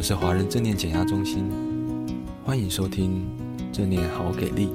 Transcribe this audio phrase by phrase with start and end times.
[0.00, 1.44] 们是华人正念减压中心，
[2.42, 3.22] 欢迎收听
[3.70, 4.70] 正念好给力。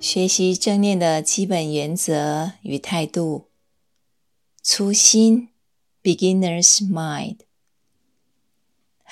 [0.00, 3.48] 学习正念的基本原则与态度：
[4.62, 5.50] 初心
[6.02, 7.43] （Beginner's Mind）。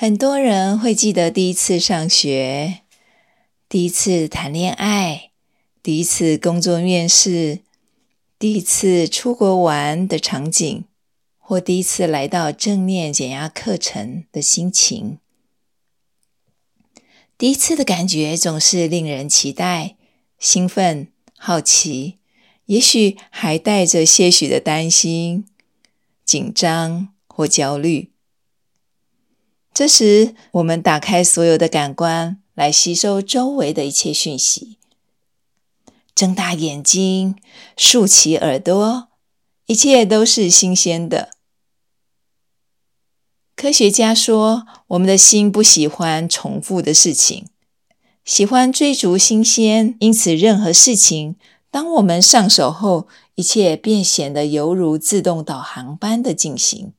[0.02, 2.80] 很多人会记得第一次上学、
[3.68, 5.30] 第一次谈恋爱、
[5.80, 7.60] 第一次工作面试、
[8.36, 10.82] 第一次出国玩的场景，
[11.38, 15.18] 或第一次来到正念减压课程的心情。
[17.38, 19.94] 第一次的感觉总是令人期待、
[20.36, 21.06] 兴奋、
[21.38, 22.18] 好奇，
[22.66, 25.44] 也许还带着些许的担心、
[26.24, 28.10] 紧张或焦虑。
[29.74, 34.76] 这时，我们打开所有的感官来吸收周围的一切讯息，
[36.14, 37.36] 睁大眼睛，
[37.76, 39.08] 竖起耳朵，
[39.64, 41.30] 一切都是新鲜的。
[43.56, 47.46] 科学家说，我们的心不喜欢重复的事情，
[48.26, 51.36] 喜欢追逐新鲜，因此任何事情，
[51.70, 56.92] 当我们上手后，一切便显得犹如自动导航般的进行。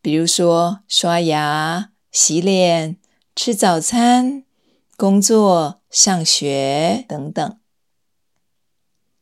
[0.00, 2.96] 比如说，刷牙、洗脸、
[3.34, 4.44] 吃早餐、
[4.96, 7.58] 工作、上学等等，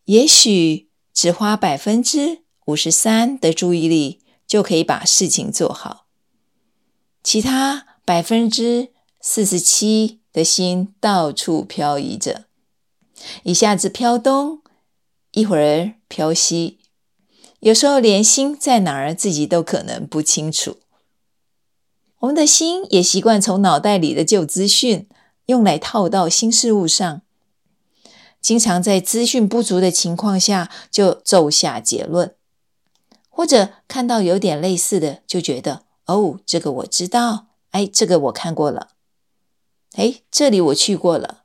[0.04, 6.06] 也许只花百分之五十三的注意力就可以把事情做好，
[7.22, 12.44] 其他百分之四十七的心到处漂移着，
[13.42, 14.62] 一下子飘东，
[15.32, 16.78] 一会儿飘西。
[17.66, 20.76] 有时候连心在哪儿自己都可能不清楚。
[22.20, 25.08] 我们的心也习惯从脑袋里的旧资讯
[25.46, 27.22] 用来套到新事物上，
[28.40, 32.36] 经常在资讯不足的情况下就骤下结论，
[33.28, 38.90] 或者看到有点类似的就觉得哦，这个我知道，哎，这个我看过了，
[39.96, 41.42] 哎，这里我去过了，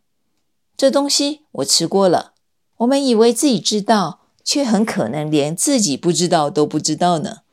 [0.78, 2.34] 这东西我吃过了。
[2.78, 4.21] 我们以为自己知道。
[4.52, 7.44] 却很可能连自己不知道都不知道呢。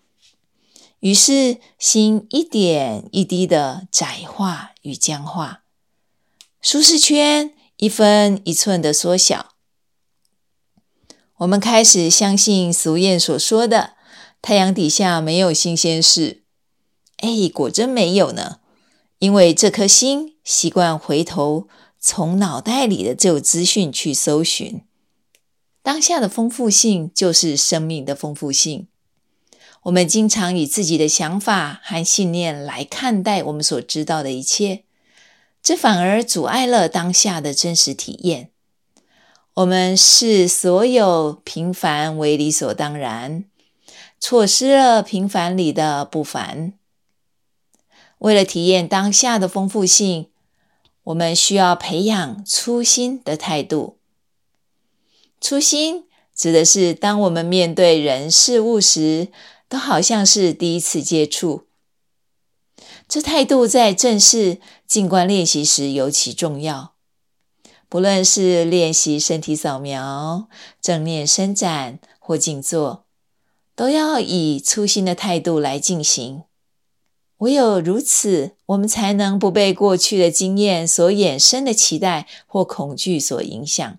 [0.98, 5.62] 于是心一点一滴的窄化与僵化，
[6.60, 9.54] 舒适圈一分一寸的缩小。
[11.36, 13.92] 我们开始相信俗谚所说的
[14.42, 16.42] “太阳底下没有新鲜事”。
[17.18, 18.58] 哎，果真没有呢，
[19.20, 21.68] 因为这颗心习惯回头
[22.00, 24.82] 从脑袋里的旧资讯去搜寻。
[25.82, 28.88] 当下的丰富性就是生命的丰富性。
[29.84, 34.84] 我们经常以自己的想法和信念来看待我们所知道的一切，
[35.62, 38.50] 这反而阻碍了当下的真实体验。
[39.54, 43.44] 我们视所有平凡为理所当然，
[44.20, 46.74] 错失了平凡里的不凡。
[48.18, 50.28] 为了体验当下的丰富性，
[51.04, 53.97] 我们需要培养初心的态度。
[55.40, 56.04] 初心
[56.34, 59.28] 指的是，当我们面对人事物时，
[59.68, 61.66] 都好像是第一次接触。
[63.08, 66.94] 这态度在正式静观练习时尤其重要。
[67.88, 70.48] 不论是练习身体扫描、
[70.80, 73.06] 正念伸展或静坐，
[73.74, 76.42] 都要以初心的态度来进行。
[77.38, 83.98] 唯有如此，我们才能不被过去的经验所衍生的期待或恐惧所影响。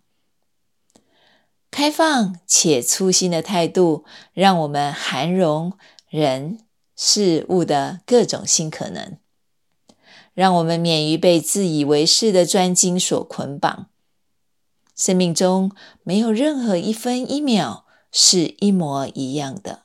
[1.71, 4.03] 开放且初心的态度，
[4.33, 5.73] 让我们涵容
[6.09, 6.59] 人
[6.95, 9.17] 事物的各种新可能，
[10.33, 13.87] 让我们免于被自以为是的专精所捆绑。
[14.95, 15.71] 生命中
[16.03, 19.83] 没有任何一分一秒是一模一样的，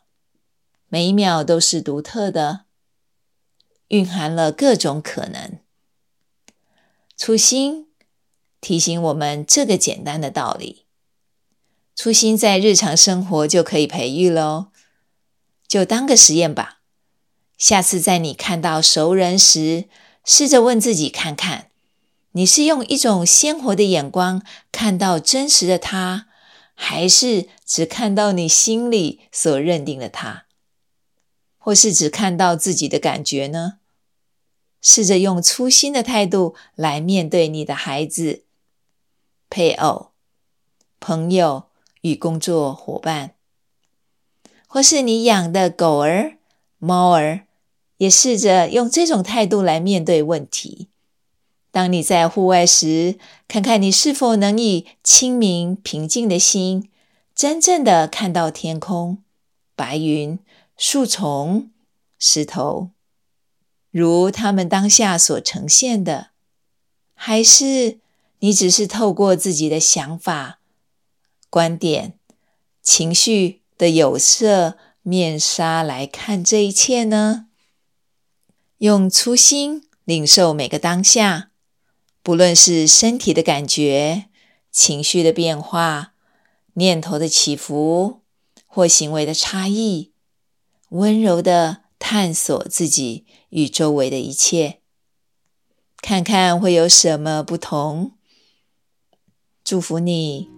[0.89, 2.63] 每一秒都是独特的，
[3.89, 5.59] 蕴含了各种可能。
[7.17, 7.87] 初心
[8.61, 10.84] 提醒我们这个简单的道理。
[11.95, 14.67] 初心在日常生活就可以培育喽，
[15.67, 16.81] 就当个实验吧。
[17.57, 19.89] 下次在你看到熟人时，
[20.25, 21.71] 试着问自己看看：
[22.33, 24.43] 你是用一种鲜活的眼光
[24.73, 26.27] 看到真实的他，
[26.75, 30.47] 还是只看到你心里所认定的他，
[31.57, 33.79] 或是只看到自己的感觉呢？
[34.83, 38.43] 试着用初心的态度来面对你的孩子、
[39.49, 40.11] 配偶、
[40.99, 41.69] 朋友。
[42.05, 43.33] 与工作伙伴，
[44.67, 46.37] 或是你养的狗儿、
[46.79, 47.47] 猫儿，
[47.97, 50.89] 也试着用这种态度来面对问题。
[51.71, 53.19] 当你在户外时，
[53.49, 56.91] 看看你是否能以清明平静的心，
[57.35, 59.23] 真正的看到天空、
[59.75, 60.39] 白云、
[60.77, 61.71] 树丛、
[62.19, 62.91] 石头，
[63.91, 66.29] 如他们当下所呈现的，
[67.15, 67.99] 还是
[68.41, 70.61] 你只是透过自己的想法、
[71.55, 72.19] 观点、
[72.83, 77.47] 情绪的有色面纱来看这一切呢？
[78.79, 81.53] 用初心领受每个当下。
[82.25, 84.25] 不论是身体的感觉、
[84.73, 86.15] 情绪的变化、
[86.73, 88.23] 念头的起伏，
[88.67, 90.11] 或行为的差异，
[90.89, 94.81] 温柔的探索自己与周围的一切，
[95.99, 98.17] 看看会有什么不同。
[99.63, 100.51] 祝福你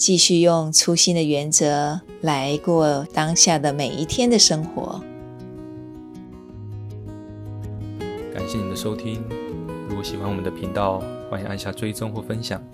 [0.00, 4.98] 继续用初心的原则来过当下的每一天的生活。
[8.32, 9.22] 感谢你的收听。
[9.90, 11.00] 如果喜欢我们的频道，
[11.30, 12.64] 欢迎按下追踪或分享。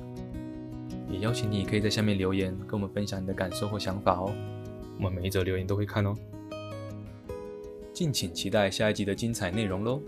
[1.11, 4.32] 也邀请你可以在下面留言，跟我们分享你的感受或想法哦。
[4.96, 6.14] 我们每一则留言都会看哦。
[7.93, 10.00] 敬请期待下一集的精彩内容喽。